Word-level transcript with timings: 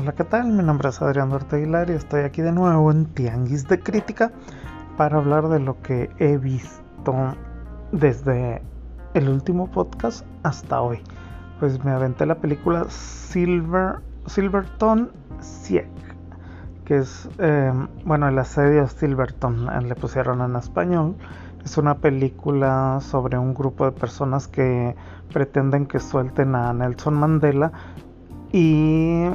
Hola, 0.00 0.12
¿qué 0.12 0.22
tal? 0.22 0.52
Mi 0.52 0.62
nombre 0.62 0.90
es 0.90 1.02
Adrián 1.02 1.30
Duarte 1.30 1.56
Aguilar 1.56 1.90
y 1.90 1.94
estoy 1.94 2.20
aquí 2.20 2.40
de 2.40 2.52
nuevo 2.52 2.92
en 2.92 3.06
Tianguis 3.06 3.66
de 3.66 3.80
Crítica 3.80 4.30
para 4.96 5.16
hablar 5.16 5.48
de 5.48 5.58
lo 5.58 5.82
que 5.82 6.08
he 6.20 6.38
visto 6.38 7.34
desde 7.90 8.62
el 9.14 9.28
último 9.28 9.68
podcast 9.68 10.24
hasta 10.44 10.80
hoy. 10.80 11.00
Pues 11.58 11.84
me 11.84 11.90
aventé 11.90 12.26
la 12.26 12.36
película 12.36 12.84
Silver, 12.88 13.96
Silverton 14.26 15.10
Sieg, 15.40 15.90
que 16.84 16.98
es, 16.98 17.28
eh, 17.38 17.72
bueno, 18.04 18.28
el 18.28 18.38
asedio 18.38 18.86
Silverton, 18.86 19.68
eh, 19.68 19.82
le 19.82 19.96
pusieron 19.96 20.42
en 20.42 20.54
español. 20.54 21.16
Es 21.64 21.76
una 21.76 21.96
película 21.96 23.00
sobre 23.00 23.36
un 23.36 23.52
grupo 23.52 23.84
de 23.86 23.90
personas 23.90 24.46
que 24.46 24.94
pretenden 25.32 25.86
que 25.86 25.98
suelten 25.98 26.54
a 26.54 26.72
Nelson 26.72 27.14
Mandela 27.14 27.72
y 28.52 29.28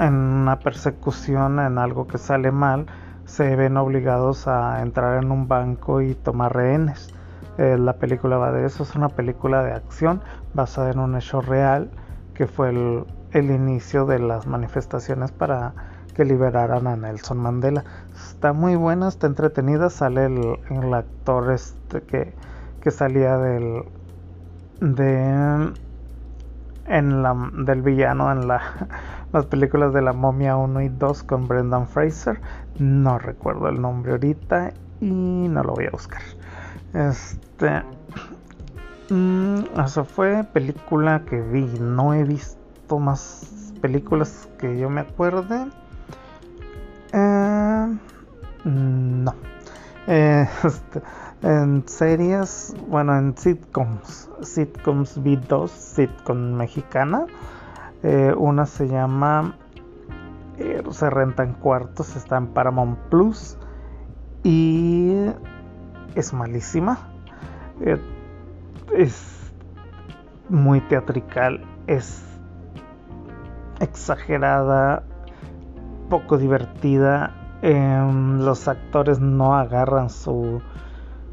en 0.00 0.14
una 0.14 0.58
persecución, 0.58 1.60
en 1.60 1.78
algo 1.78 2.06
que 2.06 2.18
sale 2.18 2.50
mal, 2.50 2.86
se 3.26 3.54
ven 3.54 3.76
obligados 3.76 4.48
a 4.48 4.82
entrar 4.82 5.22
en 5.22 5.30
un 5.30 5.46
banco 5.46 6.00
y 6.00 6.14
tomar 6.14 6.54
rehenes. 6.54 7.14
Eh, 7.58 7.76
la 7.78 7.92
película 7.92 8.38
va 8.38 8.50
de 8.50 8.66
eso, 8.66 8.82
es 8.82 8.96
una 8.96 9.10
película 9.10 9.62
de 9.62 9.72
acción 9.72 10.22
basada 10.54 10.90
en 10.90 10.98
un 10.98 11.16
hecho 11.16 11.42
real 11.42 11.90
que 12.34 12.46
fue 12.46 12.70
el, 12.70 13.50
inicio 13.50 14.06
de 14.06 14.18
las 14.18 14.46
manifestaciones 14.46 15.30
para 15.30 15.74
que 16.14 16.24
liberaran 16.24 16.86
a 16.86 16.96
Nelson 16.96 17.38
Mandela. 17.38 17.84
Está 18.14 18.54
muy 18.54 18.76
buena, 18.76 19.08
está 19.08 19.26
entretenida, 19.26 19.90
sale 19.90 20.24
el, 20.24 20.94
actor 20.94 21.52
este 21.52 22.00
que, 22.02 22.32
que 22.80 22.90
salía 22.90 23.36
del 23.36 23.84
de 24.80 25.72
en 26.86 27.22
la, 27.22 27.50
del 27.52 27.82
villano 27.82 28.32
en 28.32 28.48
la, 28.48 28.60
las 29.32 29.46
películas 29.46 29.92
de 29.92 30.02
la 30.02 30.12
momia 30.12 30.56
1 30.56 30.80
y 30.82 30.88
2 30.88 31.22
con 31.22 31.46
Brendan 31.46 31.86
Fraser. 31.86 32.40
No 32.78 33.18
recuerdo 33.18 33.68
el 33.68 33.80
nombre 33.80 34.12
ahorita 34.12 34.72
y 35.00 35.10
no 35.48 35.62
lo 35.62 35.74
voy 35.74 35.86
a 35.86 35.90
buscar. 35.90 36.22
Este. 36.94 37.82
Mm, 39.10 39.80
esa 39.84 40.04
fue 40.04 40.44
película 40.44 41.24
que 41.24 41.40
vi. 41.40 41.64
No 41.80 42.14
he 42.14 42.24
visto 42.24 42.98
más 42.98 43.72
películas 43.80 44.48
que 44.58 44.78
yo 44.78 44.90
me 44.90 45.02
acuerde. 45.02 45.66
Eh, 47.12 47.98
no. 48.64 49.34
Eh, 50.06 50.48
este, 50.64 51.02
en 51.42 51.84
series, 51.86 52.74
bueno, 52.88 53.16
en 53.16 53.36
sitcoms, 53.36 54.28
sitcoms 54.42 55.22
vi 55.22 55.36
dos, 55.36 55.70
sitcom 55.70 56.54
mexicana. 56.54 57.26
Eh, 58.02 58.34
una 58.36 58.64
se 58.64 58.88
llama 58.88 59.56
eh, 60.56 60.82
Se 60.90 61.10
renta 61.10 61.42
en 61.42 61.52
cuartos, 61.52 62.16
está 62.16 62.38
en 62.38 62.48
Paramount 62.48 62.98
Plus 63.10 63.58
y 64.42 65.26
es 66.14 66.32
malísima. 66.32 66.98
Eh, 67.80 67.98
es 68.96 69.52
muy 70.48 70.80
teatrical, 70.82 71.64
es 71.86 72.24
exagerada, 73.80 75.04
poco 76.08 76.38
divertida. 76.38 77.34
Em, 77.62 78.40
los 78.40 78.68
actores 78.68 79.20
no 79.20 79.54
agarran 79.54 80.08
su 80.08 80.62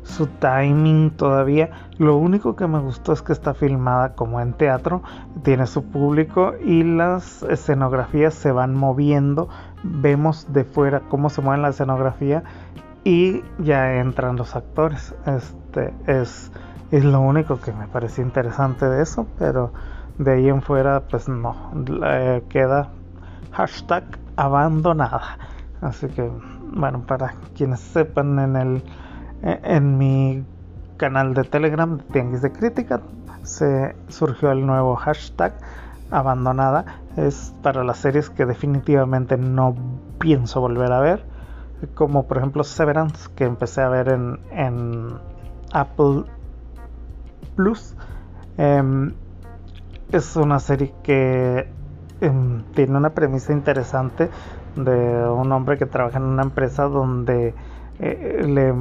su 0.07 0.27
timing 0.27 1.11
todavía. 1.11 1.69
Lo 1.97 2.15
único 2.17 2.55
que 2.55 2.65
me 2.65 2.79
gustó 2.79 3.13
es 3.13 3.21
que 3.21 3.33
está 3.33 3.53
filmada 3.53 4.15
como 4.15 4.39
en 4.39 4.53
teatro, 4.53 5.03
tiene 5.43 5.67
su 5.67 5.83
público 5.83 6.53
y 6.63 6.83
las 6.83 7.43
escenografías 7.43 8.33
se 8.33 8.51
van 8.51 8.73
moviendo. 8.73 9.49
Vemos 9.83 10.51
de 10.53 10.63
fuera 10.63 11.01
cómo 11.09 11.29
se 11.29 11.41
mueve 11.41 11.61
la 11.61 11.69
escenografía 11.69 12.43
y 13.03 13.43
ya 13.59 13.95
entran 13.95 14.37
los 14.37 14.55
actores. 14.55 15.13
Este 15.25 15.93
es, 16.07 16.51
es 16.91 17.03
lo 17.03 17.19
único 17.19 17.59
que 17.59 17.73
me 17.73 17.87
pareció 17.87 18.23
interesante 18.23 18.85
de 18.85 19.03
eso, 19.03 19.27
pero 19.37 19.71
de 20.17 20.33
ahí 20.33 20.49
en 20.49 20.61
fuera 20.61 21.01
pues 21.01 21.27
no, 21.27 21.55
queda 22.49 22.89
hashtag 23.51 24.03
abandonada. 24.37 25.37
Así 25.81 26.07
que 26.07 26.31
bueno, 26.71 27.03
para 27.05 27.35
quienes 27.55 27.81
sepan 27.81 28.39
en 28.39 28.55
el 28.55 28.77
eh, 28.77 29.06
en 29.41 29.97
mi 29.97 30.43
canal 30.97 31.33
de 31.33 31.43
Telegram, 31.43 31.99
Tianguis 32.11 32.41
de 32.41 32.51
Crítica, 32.51 33.01
se 33.43 33.95
surgió 34.09 34.51
el 34.51 34.65
nuevo 34.65 34.95
hashtag 34.95 35.53
abandonada. 36.11 37.01
Es 37.15 37.53
para 37.61 37.83
las 37.83 37.97
series 37.97 38.29
que 38.29 38.45
definitivamente 38.45 39.37
no 39.37 39.75
pienso 40.19 40.61
volver 40.61 40.91
a 40.91 40.99
ver. 40.99 41.23
Como 41.93 42.27
por 42.27 42.37
ejemplo 42.37 42.63
Severance, 42.63 43.29
que 43.35 43.45
empecé 43.45 43.81
a 43.81 43.89
ver 43.89 44.09
en, 44.09 45.13
Apple 45.71 46.23
Plus. 47.55 47.95
Em, 48.57 49.13
es 50.11 50.35
una 50.35 50.59
serie 50.59 50.93
que 51.03 51.67
em, 52.21 52.63
tiene 52.73 52.97
una 52.97 53.11
premisa 53.11 53.53
interesante 53.53 54.29
de 54.75 55.29
un 55.29 55.51
hombre 55.51 55.77
que 55.77 55.85
trabaja 55.85 56.17
en 56.17 56.23
una 56.23 56.43
empresa 56.43 56.83
donde 56.83 57.53
eh, 57.99 58.43
le 58.47 58.73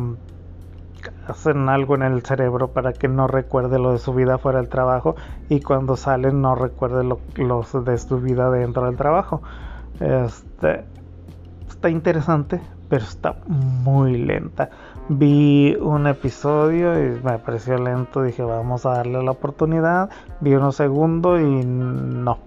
hacen 1.29 1.69
algo 1.69 1.95
en 1.95 2.03
el 2.03 2.23
cerebro 2.23 2.69
para 2.69 2.93
que 2.93 3.09
no 3.09 3.27
recuerde 3.27 3.79
lo 3.79 3.93
de 3.93 3.99
su 3.99 4.15
vida 4.15 4.39
fuera 4.39 4.59
del 4.61 4.69
trabajo 4.69 5.17
y 5.49 5.61
cuando 5.61 5.97
salen 5.97 6.41
no 6.41 6.55
recuerde 6.55 7.05
lo, 7.05 7.21
de 7.85 7.99
su 7.99 8.21
vida 8.21 8.51
dentro 8.51 8.87
del 8.87 8.97
trabajo. 8.97 9.43
Este, 10.01 10.85
está 11.69 11.91
interesante, 11.91 12.61
pero 12.89 13.05
está 13.05 13.37
muy 13.47 14.17
lenta. 14.19 14.71
Vi 15.09 15.77
un 15.81 16.07
episodio 16.07 16.99
y 16.99 17.21
me 17.23 17.39
pareció 17.39 17.79
lento, 17.79 18.23
dije 18.23 18.43
vamos 18.43 18.87
a 18.87 18.91
darle 18.91 19.23
la 19.23 19.31
oportunidad. 19.31 20.11
Vi 20.41 20.55
uno 20.55 20.73
segundo 20.73 21.41
y 21.41 21.65
no. 21.65 22.39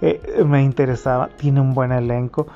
Eh, 0.00 0.44
me 0.46 0.62
interesaba, 0.62 1.28
tiene 1.36 1.60
un 1.60 1.74
buen 1.74 1.92
elenco, 1.92 2.46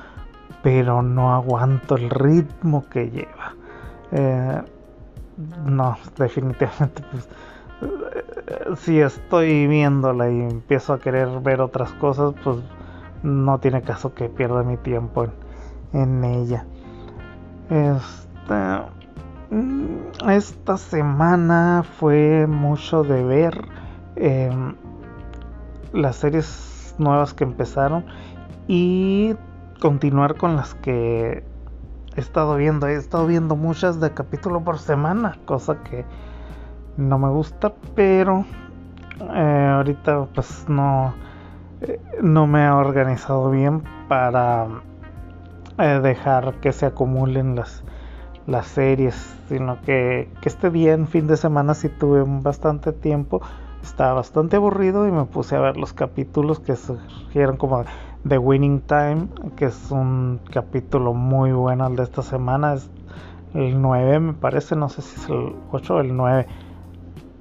pero 0.61 1.01
no 1.01 1.33
aguanto 1.33 1.95
el 1.95 2.09
ritmo 2.09 2.85
que 2.89 3.09
lleva. 3.09 3.55
Eh, 4.11 4.61
no, 5.37 5.97
definitivamente, 6.17 7.03
pues, 7.11 7.27
si 8.79 8.99
estoy 8.99 9.67
viéndola 9.67 10.29
y 10.29 10.41
empiezo 10.41 10.93
a 10.93 10.99
querer 10.99 11.27
ver 11.41 11.61
otras 11.61 11.91
cosas, 11.93 12.33
pues 12.43 12.57
no 13.23 13.59
tiene 13.59 13.81
caso 13.81 14.13
que 14.13 14.29
pierda 14.29 14.63
mi 14.63 14.77
tiempo 14.77 15.27
en, 15.93 16.23
ella. 16.23 16.65
Este, 17.69 19.55
mm, 19.55 20.29
esta 20.29 20.77
semana 20.77 21.83
fue 21.99 22.47
mucho 22.47 23.03
de 23.03 23.23
ver 23.23 23.65
em, 24.15 24.75
las 25.93 26.17
series 26.17 26.95
nuevas 26.97 27.33
que 27.33 27.43
empezaron 27.43 28.05
y 28.67 29.35
continuar 29.79 30.35
con 30.35 30.55
las 30.55 30.75
que 30.75 31.43
he 32.15 32.19
estado 32.19 32.55
viendo, 32.55 32.87
he 32.87 32.95
estado 32.95 33.25
viendo 33.25 33.55
muchas 33.55 33.99
de 33.99 34.11
capítulo 34.11 34.63
por 34.63 34.79
semana, 34.79 35.37
cosa 35.45 35.81
que 35.83 36.05
no 36.97 37.17
me 37.17 37.29
gusta, 37.29 37.73
pero 37.95 38.45
eh, 39.33 39.71
ahorita 39.75 40.25
pues 40.33 40.65
no, 40.67 41.13
eh, 41.81 41.99
no 42.21 42.47
me 42.47 42.65
he 42.65 42.69
organizado 42.69 43.49
bien 43.49 43.83
para 44.07 44.67
eh, 45.77 45.99
dejar 46.03 46.55
que 46.55 46.73
se 46.73 46.85
acumulen 46.85 47.55
las, 47.55 47.83
las 48.45 48.67
series, 48.67 49.15
sino 49.47 49.79
que, 49.81 50.29
que 50.41 50.49
este 50.49 50.69
día 50.69 50.93
en 50.93 51.07
fin 51.07 51.27
de 51.27 51.37
semana 51.37 51.73
sí 51.73 51.87
tuve 51.87 52.23
bastante 52.25 52.91
tiempo, 52.91 53.41
estaba 53.81 54.13
bastante 54.13 54.57
aburrido 54.57 55.07
y 55.07 55.11
me 55.11 55.25
puse 55.25 55.55
a 55.55 55.61
ver 55.61 55.77
los 55.77 55.93
capítulos 55.93 56.59
que 56.59 56.75
surgieron 56.75 57.55
como 57.55 57.85
The 58.27 58.37
Winning 58.37 58.81
Time, 58.81 59.29
que 59.55 59.65
es 59.65 59.91
un 59.91 60.39
capítulo 60.51 61.13
muy 61.13 61.51
bueno 61.51 61.87
el 61.87 61.95
de 61.95 62.03
esta 62.03 62.21
semana. 62.21 62.75
Es 62.75 62.89
el 63.53 63.81
9, 63.81 64.19
me 64.19 64.33
parece, 64.33 64.75
no 64.75 64.89
sé 64.89 65.01
si 65.01 65.19
es 65.19 65.29
el 65.29 65.55
8 65.71 65.95
o 65.95 65.99
el 65.99 66.15
9, 66.15 66.47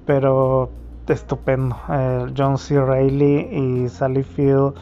pero 0.07 0.71
estupendo. 1.07 1.77
Eh, 1.89 2.33
John 2.37 2.59
C. 2.59 2.81
Reilly 2.81 3.85
y 3.85 3.89
Sally 3.89 4.23
Field 4.23 4.75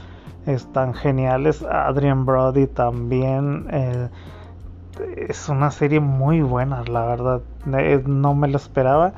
están 0.47 0.95
geniales. 0.95 1.63
Adrian 1.63 2.25
Brody 2.25 2.67
también. 2.67 3.67
Eh, 3.71 4.09
es 5.29 5.49
una 5.49 5.71
serie 5.71 6.01
muy 6.01 6.41
buena, 6.43 6.83
la 6.85 7.07
verdad. 7.07 7.43
Eh, 7.77 8.03
no 8.07 8.35
me 8.35 8.49
lo 8.49 8.57
esperaba. 8.57 9.15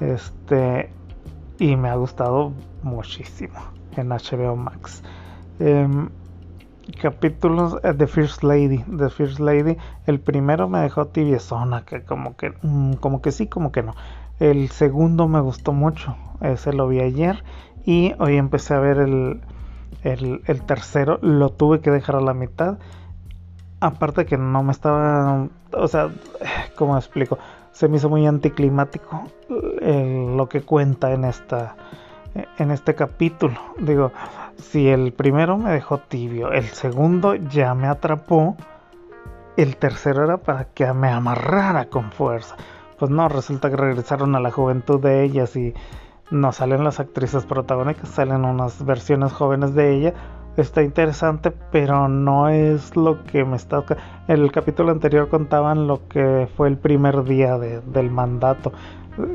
Este. 0.00 0.92
Y 1.58 1.76
me 1.76 1.90
ha 1.90 1.94
gustado 1.96 2.52
muchísimo 2.82 3.58
en 3.96 4.08
HBO 4.08 4.56
Max. 4.56 5.02
Em, 5.58 6.08
capítulos 6.92 7.80
de 7.82 8.06
First 8.06 8.42
Lady, 8.42 8.84
The 8.96 9.10
First 9.10 9.40
Lady, 9.40 9.76
el 10.06 10.20
primero 10.20 10.68
me 10.68 10.80
dejó 10.80 11.06
tibiezona, 11.06 11.84
que 11.84 12.02
como 12.02 12.36
que, 12.36 12.54
mm, 12.62 12.94
como 12.94 13.22
que 13.22 13.32
sí, 13.32 13.46
como 13.46 13.72
que 13.72 13.82
no. 13.82 13.94
El 14.38 14.70
segundo 14.70 15.28
me 15.28 15.40
gustó 15.40 15.72
mucho, 15.72 16.16
ese 16.40 16.72
lo 16.72 16.88
vi 16.88 17.00
ayer 17.00 17.44
y 17.84 18.14
hoy 18.18 18.36
empecé 18.36 18.74
a 18.74 18.80
ver 18.80 18.98
el, 18.98 19.40
el, 20.02 20.42
el 20.46 20.62
tercero 20.62 21.18
lo 21.22 21.50
tuve 21.50 21.80
que 21.80 21.90
dejar 21.90 22.16
a 22.16 22.20
la 22.20 22.34
mitad. 22.34 22.78
Aparte 23.80 24.26
que 24.26 24.36
no 24.36 24.62
me 24.62 24.72
estaba... 24.72 25.48
O 25.72 25.88
sea, 25.88 26.10
¿cómo 26.76 26.96
explico? 26.96 27.38
Se 27.72 27.88
me 27.88 27.96
hizo 27.96 28.08
muy 28.08 28.26
anticlimático 28.26 29.24
eh, 29.80 30.34
lo 30.36 30.48
que 30.48 30.62
cuenta 30.62 31.12
en 31.12 31.24
esta 31.24 31.76
en 32.58 32.70
este 32.70 32.94
capítulo. 32.94 33.58
Digo, 33.78 34.12
si 34.56 34.88
el 34.88 35.12
primero 35.12 35.56
me 35.58 35.70
dejó 35.70 35.98
tibio, 35.98 36.52
el 36.52 36.64
segundo 36.64 37.34
ya 37.34 37.74
me 37.74 37.88
atrapó, 37.88 38.56
el 39.56 39.76
tercero 39.76 40.24
era 40.24 40.38
para 40.38 40.64
que 40.64 40.92
me 40.92 41.08
amarrara 41.08 41.86
con 41.86 42.12
fuerza. 42.12 42.56
Pues 42.98 43.10
no, 43.10 43.28
resulta 43.28 43.70
que 43.70 43.76
regresaron 43.76 44.34
a 44.36 44.40
la 44.40 44.50
juventud 44.50 45.00
de 45.00 45.24
ellas 45.24 45.56
y 45.56 45.74
no 46.30 46.52
salen 46.52 46.84
las 46.84 47.00
actrices 47.00 47.44
protagónicas, 47.44 48.08
salen 48.08 48.44
unas 48.44 48.84
versiones 48.84 49.32
jóvenes 49.32 49.74
de 49.74 49.94
ella. 49.94 50.14
Está 50.56 50.82
interesante, 50.82 51.52
pero 51.72 52.08
no 52.08 52.48
es 52.48 52.96
lo 52.96 53.24
que 53.24 53.44
me 53.44 53.56
está... 53.56 53.84
En 54.28 54.40
el 54.40 54.52
capítulo 54.52 54.90
anterior 54.90 55.28
contaban 55.28 55.86
lo 55.86 56.06
que 56.08 56.48
fue 56.56 56.68
el 56.68 56.76
primer 56.76 57.24
día 57.24 57.56
del 57.58 58.10
mandato. 58.10 58.72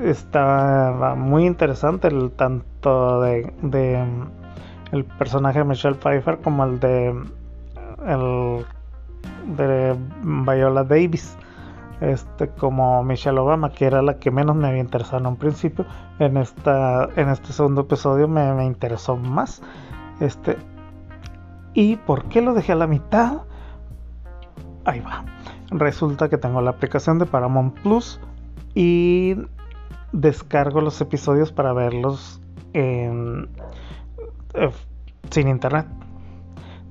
Está 0.03 1.15
muy 1.17 1.45
interesante 1.45 2.07
el 2.07 2.31
tanto 2.31 3.21
de, 3.21 3.53
de 3.61 4.03
el 4.91 5.05
personaje 5.05 5.59
de 5.59 5.65
Michelle 5.65 5.95
Pfeiffer 5.95 6.39
como 6.39 6.63
el 6.63 6.79
de 6.79 7.09
el 8.05 8.65
de 9.57 9.95
Viola 10.23 10.83
Davis 10.83 11.37
este 12.01 12.49
como 12.49 13.03
Michelle 13.03 13.39
Obama 13.39 13.71
que 13.71 13.85
era 13.85 14.01
la 14.01 14.17
que 14.19 14.31
menos 14.31 14.55
me 14.55 14.67
había 14.67 14.81
interesado 14.81 15.19
en 15.19 15.27
un 15.27 15.37
principio. 15.37 15.85
En 16.19 16.37
esta 16.37 17.09
en 17.15 17.29
este 17.29 17.53
segundo 17.53 17.81
episodio 17.81 18.27
me, 18.27 18.53
me 18.53 18.65
interesó 18.65 19.15
más 19.15 19.61
este 20.19 20.57
y 21.73 21.97
por 21.97 22.25
qué 22.25 22.41
lo 22.41 22.53
dejé 22.53 22.73
a 22.73 22.75
la 22.75 22.87
mitad 22.87 23.41
ahí 24.85 24.99
va. 25.01 25.25
Resulta 25.71 26.29
que 26.29 26.37
tengo 26.37 26.61
la 26.61 26.71
aplicación 26.71 27.17
de 27.19 27.25
Paramount 27.25 27.79
Plus 27.81 28.19
y 28.75 29.35
descargo 30.15 30.79
los 30.81 30.99
episodios 31.01 31.51
para 31.51 31.73
verlos 31.73 32.41
en, 32.73 33.49
eh, 34.53 34.71
sin 35.29 35.47
internet. 35.49 35.85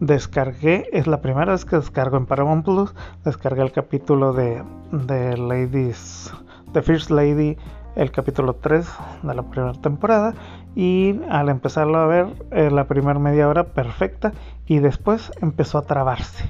Descargué, 0.01 0.89
es 0.93 1.07
la 1.07 1.23
primera 1.23 1.53
vez 1.53 1.65
que 1.65 1.77
descargo 1.77 2.17
en 2.17 2.27
Paramount 2.27 2.65
Plus, 2.65 2.95
descargué 3.25 3.63
el 3.63 3.73
capítulo 3.73 4.33
de, 4.33 4.63
de 4.91 5.37
Ladies, 5.37 6.33
The 6.73 6.83
First 6.83 7.11
Lady, 7.11 7.57
el 7.97 8.11
capítulo 8.11 8.55
3 8.57 8.87
de 9.23 9.35
la 9.35 9.43
primera 9.43 9.73
temporada. 9.73 10.35
Y 10.75 11.21
al 11.31 11.49
empezarlo 11.49 11.99
a 11.99 12.07
ver 12.07 12.27
eh, 12.51 12.71
la 12.71 12.85
primera 12.89 13.19
media 13.19 13.49
hora 13.49 13.65
perfecta. 13.65 14.33
Y 14.67 14.81
después 14.81 15.33
empezó 15.41 15.79
a 15.79 15.83
trabarse, 15.83 16.45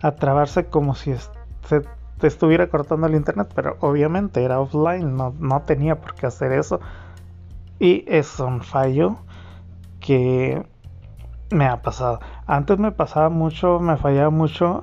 a 0.00 0.12
trabarse 0.12 0.66
como 0.66 0.94
si 0.94 1.14
se 1.64 1.82
estuviera 2.26 2.68
cortando 2.68 3.06
el 3.06 3.14
internet, 3.14 3.50
pero 3.54 3.76
obviamente 3.80 4.42
era 4.42 4.60
offline, 4.60 5.16
no, 5.16 5.34
no 5.38 5.62
tenía 5.62 6.00
por 6.00 6.14
qué 6.14 6.26
hacer 6.26 6.52
eso 6.52 6.80
y 7.78 8.04
es 8.06 8.40
un 8.40 8.62
fallo 8.62 9.18
que 10.00 10.64
me 11.50 11.66
ha 11.66 11.82
pasado. 11.82 12.20
Antes 12.46 12.78
me 12.78 12.92
pasaba 12.92 13.28
mucho, 13.28 13.78
me 13.80 13.96
fallaba 13.96 14.30
mucho 14.30 14.82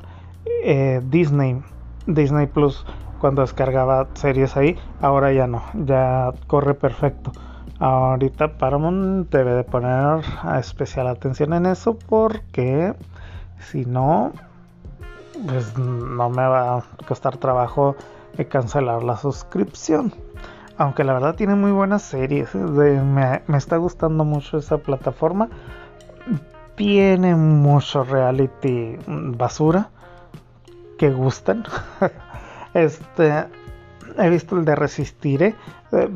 eh, 0.63 1.01
Disney, 1.05 1.61
Disney 2.07 2.47
Plus, 2.47 2.85
cuando 3.19 3.41
descargaba 3.41 4.07
series 4.13 4.55
ahí. 4.57 4.77
Ahora 5.01 5.31
ya 5.31 5.47
no, 5.47 5.63
ya 5.73 6.31
corre 6.47 6.73
perfecto. 6.73 7.31
Ahorita 7.79 8.57
Paramount 8.57 9.29
debe 9.29 9.53
de 9.53 9.63
poner 9.63 10.23
especial 10.57 11.07
atención 11.07 11.53
en 11.53 11.65
eso 11.65 11.97
porque 12.07 12.93
si 13.59 13.85
no, 13.85 14.31
pues 15.45 15.77
no 15.77 16.29
me 16.29 16.47
va 16.47 16.77
a 16.77 16.83
costar 17.07 17.37
trabajo 17.37 17.95
cancelar 18.49 19.03
la 19.03 19.17
suscripción. 19.17 20.13
Aunque 20.77 21.03
la 21.03 21.13
verdad 21.13 21.35
tiene 21.35 21.55
muy 21.55 21.71
buenas 21.71 22.01
series, 22.01 22.53
¿eh? 22.53 22.59
me, 22.59 23.57
está 23.57 23.77
gustando 23.77 24.25
mucho 24.25 24.57
esa 24.57 24.77
plataforma 24.77 25.49
tiene 26.75 27.35
mucho 27.35 28.03
reality 28.03 28.97
basura 29.07 29.89
que 30.97 31.09
gustan. 31.11 31.63
este, 32.73 33.45
he 34.17 34.29
visto 34.29 34.57
el 34.57 34.65
de 34.65 34.75
Resistiré, 34.75 35.55
eh, 35.91 36.09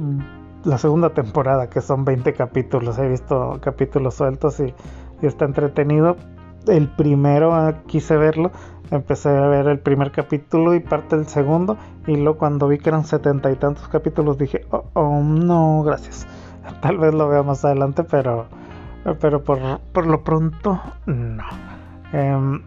la 0.63 0.77
segunda 0.77 1.12
temporada, 1.12 1.69
que 1.69 1.81
son 1.81 2.06
20 2.06 2.33
capítulos. 2.33 2.98
He 2.98 3.07
visto 3.07 3.60
capítulos 3.62 4.16
sueltos 4.16 4.60
y, 4.60 4.74
está 5.21 5.45
entretenido. 5.45 6.16
El 6.67 6.88
primero 6.88 7.53
ah, 7.53 7.75
quise 7.88 8.17
verlo, 8.17 8.51
empecé 8.91 9.29
a 9.29 9.47
ver 9.47 9.67
el 9.67 9.79
primer 9.79 10.11
capítulo 10.11 10.75
y 10.75 10.79
parte 10.79 11.15
del 11.15 11.27
segundo. 11.27 11.77
Y 12.07 12.15
luego, 12.15 12.38
cuando 12.38 12.67
vi 12.67 12.77
que 12.77 12.89
eran 12.89 13.06
setenta 13.06 13.51
y 13.51 13.56
tantos 13.56 13.88
capítulos, 13.88 14.38
dije, 14.38 14.65
oh, 14.71 14.85
oh 14.94 15.21
no, 15.21 15.83
gracias. 15.83 16.27
Tal 16.81 16.97
vez 16.97 17.13
lo 17.13 17.29
vea 17.29 17.44
más 17.44 17.63
adelante, 17.65 18.03
pero 18.03 18.47
pero 19.19 19.44
por, 19.44 20.06
lo 20.06 20.23
pronto, 20.23 20.79
no. 21.06 21.44
Em, 22.11 22.61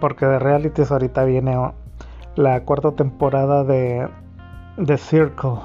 porque 0.00 0.26
de 0.26 0.38
realities 0.38 0.90
ahorita 0.90 1.24
viene 1.24 1.56
la 2.36 2.62
cuarta 2.64 2.92
temporada 2.92 3.64
de 3.64 4.08
The 4.84 4.96
Circle, 4.96 5.58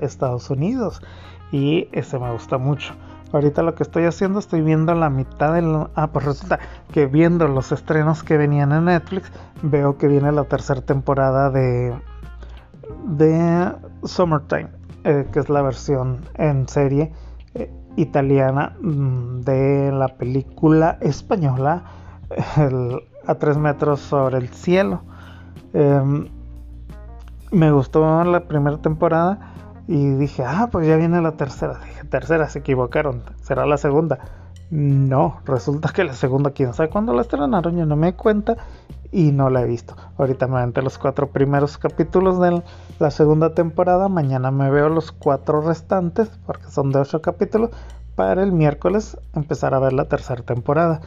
Estados 0.00 0.50
Unidos. 0.50 1.02
Y 1.52 1.88
ese 1.92 2.18
me 2.18 2.32
gusta 2.32 2.58
mucho. 2.58 2.94
Ahorita 3.34 3.62
lo 3.62 3.74
que 3.74 3.82
estoy 3.82 4.04
haciendo, 4.04 4.38
estoy 4.38 4.62
viendo 4.62 4.94
la 4.94 5.10
mitad 5.10 5.54
del... 5.54 5.88
Ah, 5.96 6.06
pues 6.12 6.24
resulta 6.24 6.60
que 6.92 7.06
viendo 7.06 7.48
los 7.48 7.72
estrenos 7.72 8.22
que 8.22 8.36
venían 8.36 8.70
en 8.70 8.84
Netflix, 8.84 9.32
veo 9.60 9.98
que 9.98 10.06
viene 10.06 10.30
la 10.30 10.44
tercera 10.44 10.80
temporada 10.82 11.50
de... 11.50 11.92
De 13.06 13.72
Summertime, 14.04 14.68
eh, 15.02 15.26
que 15.32 15.40
es 15.40 15.48
la 15.48 15.62
versión 15.62 16.20
en 16.34 16.68
serie 16.68 17.12
italiana 17.96 18.76
mm, 18.80 19.40
de 19.40 19.90
la 19.92 20.08
película 20.08 20.98
española 21.00 21.82
A 23.26 23.34
tres 23.34 23.56
metros 23.56 23.98
sobre 24.00 24.38
el 24.38 24.48
cielo. 24.48 25.02
Em, 25.72 26.28
me 27.50 27.72
gustó 27.72 28.22
la 28.22 28.46
primera 28.46 28.78
temporada 28.78 29.53
y 29.86 30.14
dije, 30.14 30.44
ah, 30.44 30.68
pues 30.72 30.86
ya 30.86 30.96
viene 30.96 31.20
la 31.20 31.32
tercera. 31.32 31.78
Dije, 31.78 32.04
tercera, 32.04 32.48
se 32.48 32.60
equivocaron, 32.60 33.22
será 33.42 33.66
la 33.66 33.76
segunda. 33.76 34.18
No, 34.70 35.40
resulta 35.44 35.90
que 35.90 36.04
la 36.04 36.14
segunda, 36.14 36.50
quién 36.50 36.72
sabe 36.72 36.88
cuándo 36.88 37.12
la 37.12 37.22
estrenaron, 37.22 37.76
yo 37.76 37.86
no 37.86 37.96
me 37.96 38.14
cuenta 38.14 38.56
y 39.12 39.30
no 39.30 39.50
la 39.50 39.62
he 39.62 39.66
visto. 39.66 39.94
Ahorita 40.18 40.48
me 40.48 40.58
aventé 40.58 40.82
los 40.82 40.98
cuatro 40.98 41.28
primeros 41.28 41.78
capítulos 41.78 42.40
de 42.40 42.62
la 42.98 43.10
segunda 43.10 43.54
temporada. 43.54 44.08
Mañana 44.08 44.50
me 44.50 44.70
veo 44.70 44.88
los 44.88 45.12
cuatro 45.12 45.60
restantes, 45.60 46.30
porque 46.46 46.70
son 46.70 46.90
de 46.90 46.98
ocho 46.98 47.20
capítulos, 47.22 47.70
para 48.16 48.42
el 48.42 48.52
miércoles 48.52 49.18
empezar 49.34 49.74
a 49.74 49.78
ver 49.78 49.92
la 49.92 50.06
tercera 50.06 50.42
temporada. 50.42 51.00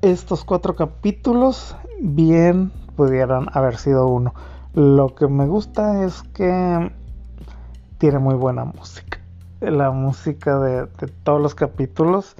Estos 0.00 0.44
cuatro 0.44 0.74
capítulos 0.76 1.76
bien 2.00 2.72
pudieran 2.96 3.48
haber 3.52 3.76
sido 3.76 4.06
uno. 4.06 4.34
Lo 4.74 5.14
que 5.14 5.28
me 5.28 5.46
gusta 5.46 6.04
es 6.04 6.22
que 6.34 6.90
tiene 7.98 8.18
muy 8.18 8.34
buena 8.34 8.64
música. 8.64 9.18
La 9.60 9.90
música 9.90 10.58
de, 10.58 10.86
todos 11.22 11.40
los 11.40 11.54
capítulos 11.54 12.34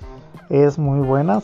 es 0.48 0.78
muy 0.78 1.00
buena 1.06 1.40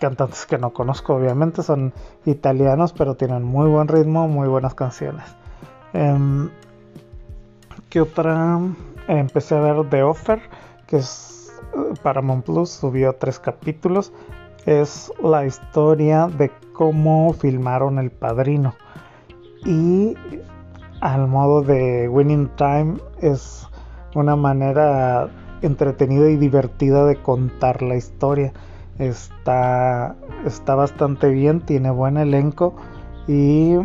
cantantes 0.00 0.46
que 0.46 0.56
no 0.56 0.72
conozco 0.72 1.14
obviamente, 1.14 1.62
son 1.62 1.92
italianos, 2.24 2.94
pero 2.94 3.16
tienen 3.16 3.42
muy 3.44 3.68
buen 3.68 3.86
ritmo, 3.86 4.28
muy 4.28 4.48
buenas 4.48 4.74
canciones. 4.74 5.26
Eh, 5.92 6.48
¿Qué 7.90 8.00
otra? 8.00 8.60
Empecé 9.08 9.56
a 9.56 9.60
ver 9.60 9.90
The 9.90 10.02
Offer, 10.02 10.40
que 10.86 10.96
es 10.98 11.52
eh, 11.74 11.94
Paramount 12.02 12.46
Plus, 12.46 12.70
subió 12.70 13.14
tres 13.14 13.38
capítulos. 13.38 14.12
Es 14.64 15.12
la 15.22 15.44
historia 15.44 16.28
de 16.28 16.50
cómo 16.72 17.34
filmaron 17.34 17.98
El 17.98 18.10
Padrino. 18.10 18.74
Y 19.64 20.14
al 21.00 21.28
modo 21.28 21.62
de 21.62 22.08
Winning 22.08 22.50
Time 22.56 22.96
es 23.20 23.66
una 24.14 24.36
manera 24.36 25.28
entretenida 25.62 26.30
y 26.30 26.36
divertida 26.36 27.04
de 27.04 27.16
contar 27.16 27.82
la 27.82 27.96
historia. 27.96 28.52
Está, 28.98 30.16
está 30.44 30.74
bastante 30.74 31.30
bien, 31.30 31.60
tiene 31.60 31.90
buen 31.90 32.16
elenco 32.16 32.74
y 33.26 33.76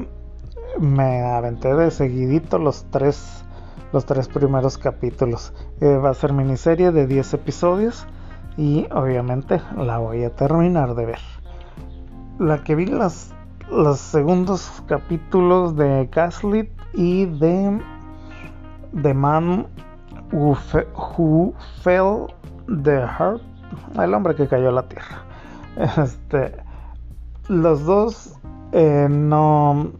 me 0.79 1.21
aventé 1.21 1.73
de 1.73 1.91
seguidito 1.91 2.57
los 2.57 2.85
tres, 2.89 3.45
los 3.93 4.05
tres 4.05 4.27
primeros 4.27 4.77
capítulos. 4.77 5.53
Eh, 5.81 5.97
va 5.97 6.09
a 6.09 6.13
ser 6.13 6.33
miniserie 6.33 6.91
de 6.91 7.07
10 7.07 7.33
episodios 7.35 8.05
y 8.57 8.87
obviamente 8.91 9.61
la 9.77 9.97
voy 9.97 10.23
a 10.23 10.35
terminar 10.35 10.95
de 10.95 11.05
ver. 11.05 11.19
La 12.39 12.63
que 12.63 12.75
vi 12.75 12.85
las, 12.85 13.34
los 13.71 13.99
segundos 13.99 14.83
capítulos 14.87 15.75
de 15.75 16.09
Gaslit 16.11 16.69
y 16.93 17.25
de 17.25 17.81
The 19.01 19.13
Man 19.13 19.67
Who, 20.31 21.53
Fell 21.83 22.27
the 22.83 23.01
Heart 23.01 23.41
el 24.01 24.13
hombre 24.13 24.35
que 24.35 24.47
cayó 24.47 24.69
a 24.69 24.73
la 24.73 24.87
tierra. 24.87 25.23
Este, 26.01 26.55
los 27.49 27.83
dos 27.83 28.33
eh, 28.71 29.07
no 29.09 29.91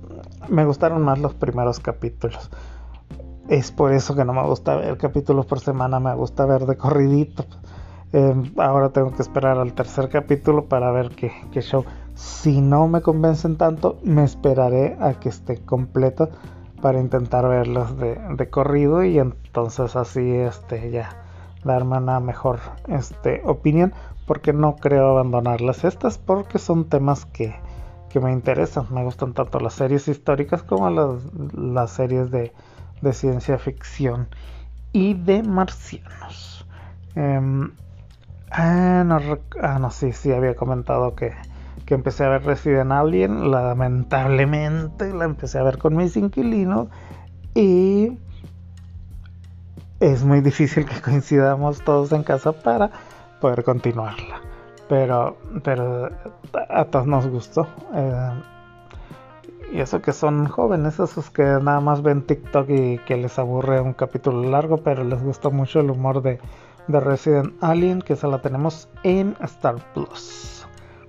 me 0.48 0.64
gustaron 0.64 1.02
más 1.02 1.20
los 1.20 1.34
primeros 1.34 1.80
capítulos. 1.80 2.50
Es 3.50 3.72
por 3.72 3.92
eso 3.92 4.16
que 4.16 4.24
no 4.24 4.34
me 4.34 4.44
gusta 4.44 4.76
ver 4.76 4.98
capítulos 4.98 5.46
por 5.46 5.60
semana, 5.60 6.00
me 6.00 6.16
gusta 6.16 6.46
ver 6.46 6.66
de 6.66 6.78
corridito. 6.78 7.46
Eh, 8.14 8.54
ahora 8.58 8.90
tengo 8.90 9.12
que 9.12 9.22
esperar 9.22 9.58
al 9.58 9.74
tercer 9.74 10.08
capítulo 10.08 10.66
para 10.66 10.92
ver 10.92 11.10
qué, 11.10 11.32
qué, 11.52 11.62
show. 11.62 11.84
Si 12.16 12.62
no 12.62 12.88
me 12.88 13.02
convencen 13.02 13.58
tanto, 13.58 14.00
me 14.04 14.24
esperaré 14.24 14.98
a 15.02 15.14
que 15.20 15.30
esté 15.30 15.58
completo 15.58 16.30
para 16.82 17.00
intentar 17.00 17.48
verlos 17.48 17.98
de, 17.98 18.50
corrido 18.50 19.04
y 19.04 19.20
entonces 19.20 19.96
así 19.96 20.32
este 20.32 20.92
ya 20.92 21.10
darme 21.64 21.98
una 21.98 22.20
mejor 22.20 22.60
este, 22.88 23.42
opinión 23.44 23.94
porque 24.28 24.54
no 24.54 24.76
creo 24.76 25.10
abandonarlas 25.10 25.84
estas 25.84 26.18
porque 26.18 26.60
son 26.60 26.86
temas 26.86 27.26
que, 27.26 27.56
que 28.10 28.20
me 28.20 28.32
interesan. 28.32 28.86
Me 28.92 29.04
gustan 29.04 29.34
tanto 29.34 29.60
las 29.60 29.74
series 29.74 30.08
históricas 30.08 30.64
como 30.64 30.90
las, 30.90 31.22
las 31.54 31.92
series 31.92 32.32
de, 32.32 32.54
de, 33.02 33.14
ciencia 33.14 33.58
ficción 33.58 34.28
y 34.94 35.16
de 35.16 35.44
marcianos. 35.44 36.66
Eh, 37.16 37.42
ah, 38.52 39.04
ah, 39.62 39.80
no, 39.80 39.92
sí, 39.92 40.14
sí, 40.14 40.32
había 40.32 40.56
comentado 40.56 41.16
que, 41.16 41.34
que 41.86 41.94
empecé 41.94 42.24
a 42.24 42.30
ver 42.30 42.44
Resident 42.44 42.92
Alien. 42.92 43.51
Lamentablemente 43.51 45.13
la 45.13 45.25
empecé 45.25 45.60
a 45.60 45.63
ver 45.63 45.77
con 45.77 45.96
mis 45.96 46.18
inquilinos 46.18 46.88
y 47.54 48.18
es 50.00 50.24
muy 50.24 50.42
difícil 50.42 50.86
que 50.86 51.01
coincidamos 51.01 51.82
todos 51.82 52.12
en 52.12 52.24
casa 52.24 52.51
para 52.51 52.92
poder 53.39 53.63
continuarla. 53.63 54.42
Pero, 54.89 55.38
pero 55.63 56.10
a 56.70 56.86
todos 56.86 57.08
nos 57.08 57.27
gustó. 57.27 57.68
Eh, 57.94 58.42
y 59.74 59.80
eso 59.80 60.01
que 60.01 60.13
son 60.13 60.48
jóvenes, 60.48 61.00
esos 61.00 61.30
que 61.32 61.44
nada 61.44 61.80
más 61.80 62.01
ven 62.01 62.22
TikTok 62.22 62.70
y 62.70 62.98
que 63.00 63.18
les 63.18 63.39
aburre 63.39 63.82
un 63.82 63.94
capítulo 63.94 64.48
largo, 64.50 64.77
pero 64.77 65.04
les 65.04 65.22
gusta 65.24 65.50
mucho 65.50 65.80
el 65.80 65.89
humor 65.89 66.22
de, 66.22 66.39
de 66.88 67.00
Resident 67.00 67.54
Alien, 67.62 68.01
que 68.01 68.15
se 68.15 68.27
la 68.27 68.42
tenemos 68.42 68.88
en 69.04 69.36
Star 69.42 69.75
Plus. 69.94 70.68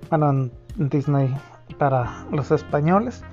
Bueno, 0.09 0.29
en 0.31 0.51
Disney 0.77 1.35
para 1.77 2.25
los 2.31 2.51
españoles. 2.51 3.23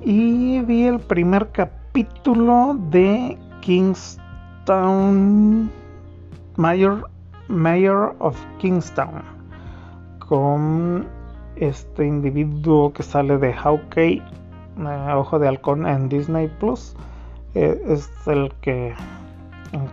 Y 0.00 0.60
vi 0.62 0.84
el 0.84 0.98
primer 0.98 1.50
capítulo 1.50 2.76
de 2.90 3.38
Kingstown 3.60 5.70
Mayor 6.56 7.10
Mayor 7.48 8.14
of 8.20 8.38
Kingstown 8.58 9.40
con 10.20 11.06
este 11.56 12.06
individuo 12.06 12.92
que 12.92 13.02
sale 13.02 13.36
de 13.38 13.52
Hawkeye, 13.52 14.22
eh, 14.78 15.12
Ojo 15.14 15.38
de 15.38 15.48
Halcón 15.48 15.86
en 15.86 16.08
Disney 16.08 16.48
Plus. 16.60 16.94
Eh, 17.54 17.82
es 17.88 18.08
el 18.26 18.52
que, 18.60 18.94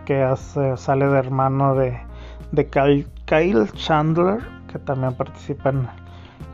que 0.06 0.22
hace, 0.22 0.76
sale 0.76 1.08
de 1.08 1.18
hermano 1.18 1.74
de, 1.74 1.98
de 2.52 2.66
Kyle, 2.68 3.72
Chandler, 3.72 4.38
que 4.72 4.78
también 4.78 5.12
participa 5.14 5.70
en, 5.70 5.88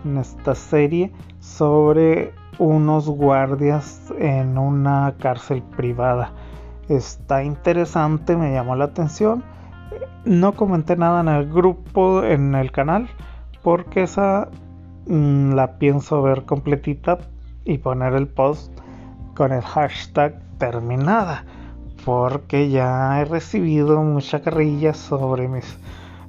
en 0.05 0.19
esta 0.19 0.55
serie, 0.55 1.13
sobre 1.41 2.33
unos 2.59 3.09
guardias 3.09 4.13
en 4.19 4.59
una 4.59 5.15
cárcel 5.19 5.63
privada. 5.77 6.33
Está 6.89 7.43
interesante, 7.43 8.37
me 8.37 8.53
llamó 8.53 8.77
la 8.77 8.85
atención 8.85 9.43
no 10.25 10.53
comenté 10.53 10.97
nada 10.97 11.21
en 11.21 11.29
el 11.29 11.53
grupo, 11.53 12.23
en 12.23 12.55
el 12.55 12.73
canal, 12.73 13.09
porque 13.63 14.03
esa 14.03 14.49
mm, 15.07 15.53
la 15.53 15.79
pienso 15.79 16.23
ver 16.23 16.45
completita 16.45 17.19
y 17.65 17.79
poner 17.79 18.15
el 18.15 18.27
post 18.27 18.73
con 19.35 19.53
el 19.53 19.63
hashtag 19.63 20.41
terminada, 20.59 21.45
porque 22.05 22.71
ya 22.71 23.21
he 23.21 23.25
recibido 23.25 24.03
mucha 24.03 24.41
carrilla 24.41 24.95
sobre 24.95 25.49
mis 25.49 25.79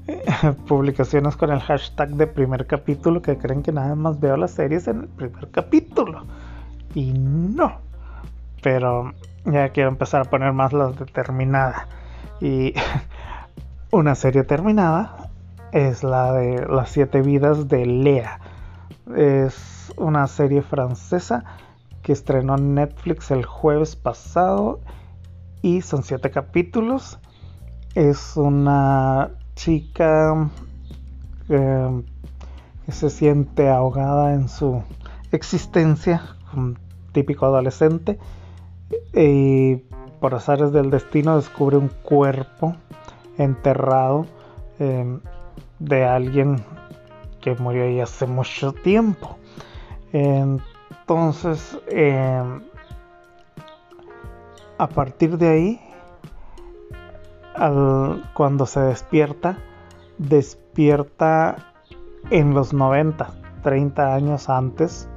publicaciones 0.67 1.35
con 1.35 1.51
el 1.51 1.59
hashtag 1.59 2.09
de 2.09 2.27
primer 2.27 2.67
capítulo 2.67 3.21
que 3.21 3.37
creen 3.37 3.63
que 3.63 3.71
nada 3.71 3.95
más 3.95 4.19
veo 4.19 4.37
las 4.37 4.51
series 4.51 4.87
en 4.87 5.01
el 5.01 5.07
primer 5.07 5.49
capítulo. 5.51 6.25
Y 6.93 7.11
no. 7.13 7.79
Pero 8.61 9.13
ya 9.45 9.69
quiero 9.69 9.89
empezar 9.89 10.21
a 10.21 10.29
poner 10.29 10.53
más 10.53 10.73
las 10.73 10.97
de 10.97 11.05
terminada. 11.05 11.87
Y 12.41 12.73
Una 13.95 14.13
serie 14.15 14.43
terminada 14.43 15.29
es 15.71 16.03
la 16.03 16.33
de 16.33 16.67
Las 16.67 16.89
siete 16.89 17.21
vidas 17.21 17.69
de 17.69 17.85
Lea. 17.85 18.41
Es 19.15 19.93
una 19.95 20.27
serie 20.27 20.61
francesa 20.61 21.45
que 22.01 22.11
estrenó 22.11 22.57
en 22.57 22.75
Netflix 22.75 23.31
el 23.31 23.45
jueves 23.45 23.95
pasado 23.95 24.81
y 25.61 25.79
son 25.81 26.03
siete 26.03 26.29
capítulos. 26.29 27.19
Es 27.93 28.35
una 28.35 29.31
chica 29.55 30.49
eh, 31.49 32.03
que 32.85 32.91
se 32.91 33.09
siente 33.09 33.69
ahogada 33.69 34.33
en 34.33 34.47
su 34.47 34.83
existencia, 35.31 36.21
un 36.55 36.77
típico 37.11 37.45
adolescente, 37.45 38.19
y 39.13 39.77
por 40.19 40.35
azares 40.35 40.71
del 40.71 40.91
destino 40.91 41.35
descubre 41.37 41.77
un 41.77 41.89
cuerpo 42.03 42.75
enterrado 43.37 44.25
em, 44.79 45.19
de 45.79 46.05
alguien 46.05 46.63
que 47.41 47.55
murió 47.55 47.83
ahí 47.83 47.99
hace 47.99 48.25
mucho 48.25 48.73
tiempo. 48.73 49.37
Entonces, 50.11 51.77
em, 51.87 52.61
a 54.77 54.87
partir 54.87 55.37
de 55.37 55.47
ahí, 55.47 55.84
cuando 58.33 58.65
se 58.65 58.79
despierta, 58.81 59.57
despierta 60.17 61.55
en 62.29 62.53
los 62.53 62.73
90, 62.73 63.29
30 63.63 64.13
años 64.13 64.49
antes, 64.49 65.07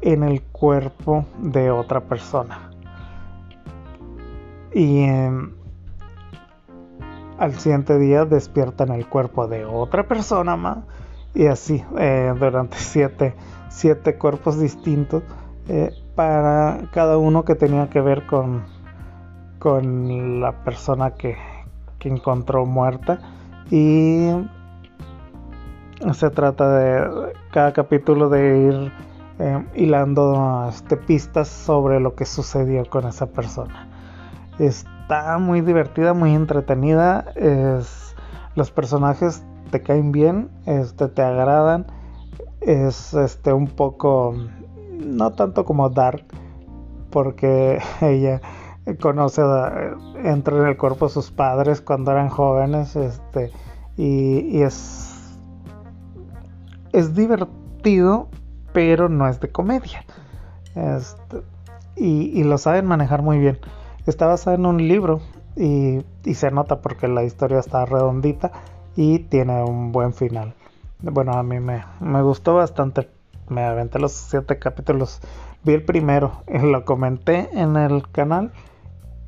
en 0.00 0.22
el 0.22 0.42
cuerpo 0.42 1.24
de 1.38 1.70
otra 1.70 2.00
persona. 2.00 2.70
Y 4.74 5.04
em, 5.04 5.54
al 7.38 7.54
siguiente 7.54 7.98
día 7.98 8.24
despierta 8.24 8.84
en 8.84 8.92
el 8.92 9.06
cuerpo 9.08 9.46
de 9.46 9.64
otra 9.64 10.06
persona 10.06 10.56
más 10.56 10.78
y 11.34 11.46
así 11.46 11.82
eh, 11.98 12.32
durante 12.38 12.76
siete, 12.76 13.34
siete, 13.68 14.16
cuerpos 14.18 14.60
distintos 14.60 15.22
eh, 15.68 15.90
para 16.14 16.88
cada 16.92 17.18
uno 17.18 17.44
que 17.44 17.54
tenía 17.54 17.88
que 17.88 18.00
ver 18.00 18.26
con, 18.26 18.62
con 19.58 20.40
la 20.40 20.64
persona 20.64 21.12
que, 21.14 21.36
que 22.04 22.10
encontró 22.10 22.66
muerta 22.66 23.18
y 23.70 24.28
se 26.12 26.28
trata 26.28 26.68
de 26.76 27.32
cada 27.50 27.72
capítulo 27.72 28.28
de 28.28 28.68
ir 28.68 28.92
eh, 29.38 29.66
hilando 29.74 30.66
este, 30.68 30.98
pistas 30.98 31.48
sobre 31.48 32.00
lo 32.00 32.14
que 32.14 32.26
sucedió 32.26 32.84
con 32.90 33.06
esa 33.06 33.24
persona. 33.24 33.88
Está 34.58 35.38
muy 35.38 35.62
divertida, 35.62 36.12
muy 36.12 36.34
entretenida. 36.34 37.24
Es, 37.36 38.14
los 38.54 38.70
personajes 38.70 39.42
te 39.70 39.80
caen 39.80 40.12
bien, 40.12 40.50
este, 40.66 41.08
te 41.08 41.22
agradan. 41.22 41.86
Es 42.60 43.14
este, 43.14 43.54
un 43.54 43.68
poco, 43.68 44.34
no 44.92 45.32
tanto 45.32 45.64
como 45.64 45.88
Dark, 45.88 46.26
porque 47.10 47.78
ella 48.02 48.42
conoce, 49.00 49.42
entra 50.22 50.56
en 50.56 50.66
el 50.66 50.76
cuerpo 50.76 51.06
de 51.06 51.12
sus 51.12 51.30
padres 51.30 51.80
cuando 51.80 52.12
eran 52.12 52.28
jóvenes. 52.28 52.96
Este, 52.96 53.50
y, 53.96 54.62
es, 54.62 55.38
es 56.92 57.14
divertido, 57.14 58.28
pero 58.72 59.08
no 59.08 59.28
es 59.28 59.40
de 59.40 59.50
comedia. 59.50 60.04
Este, 60.74 61.42
y, 61.96 62.38
y 62.38 62.44
lo 62.44 62.58
saben 62.58 62.86
manejar 62.86 63.22
muy 63.22 63.38
bien. 63.38 63.58
Está 64.06 64.26
basada 64.26 64.56
en 64.56 64.66
un 64.66 64.86
libro 64.86 65.20
y, 65.56 66.04
se 66.34 66.50
nota 66.50 66.80
porque 66.80 67.08
la 67.08 67.24
historia 67.24 67.58
está 67.58 67.84
redondita 67.84 68.52
y 68.96 69.20
tiene 69.20 69.62
un 69.62 69.92
buen 69.92 70.12
final. 70.12 70.54
Bueno, 71.00 71.32
a 71.32 71.42
mí 71.42 71.60
me, 71.60 71.82
gustó 72.22 72.54
bastante. 72.54 73.08
Me 73.48 73.64
aventé 73.64 73.98
los 73.98 74.12
siete 74.12 74.58
capítulos. 74.58 75.20
Vi 75.64 75.74
el 75.74 75.84
primero, 75.84 76.42
lo 76.46 76.84
comenté 76.84 77.48
en 77.52 77.76
el 77.76 78.08
canal 78.10 78.52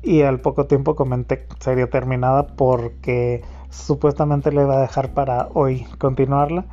y 0.03 0.21
al 0.21 0.39
poco 0.39 0.65
tiempo 0.65 0.95
comenté 0.95 1.47
sería 1.59 1.89
terminada 1.89 2.47
porque 2.47 3.43
supuestamente 3.69 4.51
le 4.51 4.61
iba 4.61 4.77
a 4.77 4.81
dejar 4.81 5.13
para 5.13 5.49
hoy 5.53 5.85
continuarla 5.97 6.65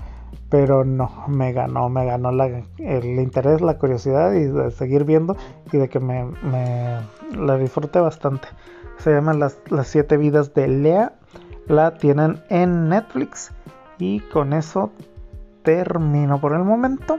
pero 0.54 0.84
no, 0.84 1.10
me 1.26 1.52
ganó, 1.52 1.88
me 1.88 2.04
ganó 2.04 2.30
el 2.30 3.04
interés, 3.18 3.60
la 3.60 3.78
curiosidad 3.78 4.32
y 4.34 4.44
de 4.44 4.70
seguir 4.70 5.04
viendo 5.04 5.36
y 5.72 5.78
de 5.78 5.88
que 5.88 5.98
me, 6.00 6.26
la 7.36 7.58
disfrute 7.58 7.98
bastante. 7.98 8.46
Se 8.98 9.12
llama 9.12 9.32
las, 9.32 9.58
las 9.70 9.88
siete 9.88 10.16
vidas 10.16 10.54
de 10.54 10.68
Lea. 10.68 11.14
la 11.66 11.94
tienen 11.94 12.40
en 12.50 12.88
Netflix. 12.88 13.52
Y 13.98 14.20
con 14.20 14.52
eso 14.52 14.90
termino 15.64 16.40
por 16.40 16.52
el 16.52 16.62
momento. 16.62 17.18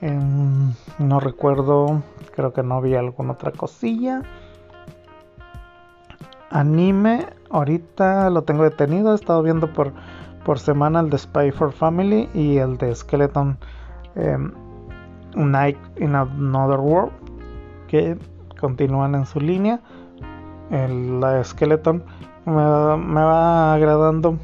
Em, 0.00 0.72
no 0.98 1.20
recuerdo, 1.20 2.02
creo 2.34 2.52
que 2.52 2.64
no 2.64 2.80
vi 2.80 2.94
alguna 2.94 3.34
otra 3.34 3.52
cosilla. 3.52 4.22
Anime, 6.52 7.26
ahorita 7.50 8.28
lo 8.30 8.42
tengo 8.42 8.64
detenido, 8.64 9.12
he 9.12 9.14
estado 9.14 9.42
viendo 9.42 9.72
por, 9.72 9.92
por 10.44 10.58
semana 10.58 11.00
el 11.00 11.10
de 11.10 11.18
Spy 11.18 11.50
for 11.50 11.72
Family 11.72 12.28
y 12.34 12.58
el 12.58 12.76
de 12.76 12.94
Skeleton 12.94 13.58
em, 14.16 14.52
Night 15.34 15.78
in 15.98 16.14
Another 16.14 16.78
World, 16.78 17.12
que 17.88 18.18
continúan 18.60 19.14
en 19.14 19.24
su 19.24 19.40
línea. 19.40 19.80
El, 20.70 21.20
la 21.20 21.42
Skeleton 21.42 22.04
me, 22.44 22.54
va 22.54 23.74
agradando 23.74 24.38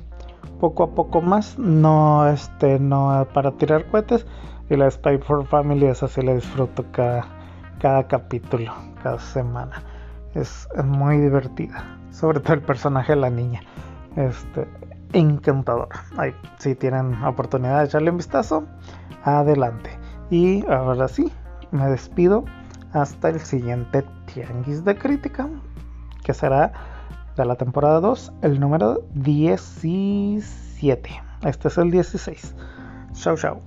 poco 0.60 0.84
a 0.84 0.90
poco 0.94 1.20
más. 1.20 1.58
No, 1.58 2.26
este, 2.26 2.78
no 2.78 3.26
para 3.32 3.52
tirar 3.52 3.86
cohetes. 3.90 4.26
Y 4.70 4.76
la 4.76 4.90
Spy 4.90 5.18
for 5.18 5.46
Family, 5.46 5.86
esa 5.86 6.08
sí 6.08 6.20
la 6.22 6.34
disfruto 6.34 6.84
cada, 6.92 7.24
cada 7.78 8.06
capítulo, 8.06 8.72
cada 9.02 9.18
semana. 9.18 9.82
Es, 10.40 10.68
muy 10.84 11.18
divertida. 11.18 11.84
Sobre 12.10 12.40
todo 12.40 12.54
el 12.54 12.62
personaje 12.62 13.12
de 13.14 13.20
la 13.20 13.30
niña. 13.30 13.60
Este, 14.16 14.66
encantador. 15.12 15.88
si 16.58 16.74
tienen 16.74 17.22
oportunidad 17.24 17.78
de 17.80 17.86
echarle 17.86 18.10
un 18.10 18.16
vistazo, 18.18 18.64
adelante. 19.24 19.90
Y 20.30 20.66
ahora 20.66 21.08
sí, 21.08 21.32
me 21.70 21.86
despido 21.88 22.44
hasta 22.92 23.30
el 23.30 23.40
siguiente 23.40 24.04
Tianguis 24.26 24.84
de 24.84 24.96
Crítica, 24.96 25.48
que 26.24 26.34
será 26.34 26.72
de 27.36 27.44
la 27.44 27.56
temporada 27.56 28.00
2, 28.00 28.32
el 28.42 28.60
número 28.60 29.04
17. 29.14 31.10
Este 31.44 31.68
es 31.68 31.78
el 31.78 31.90
16. 31.90 32.54
Chau, 33.12 33.36
chau. 33.36 33.60